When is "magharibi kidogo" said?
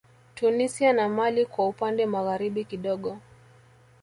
2.05-3.17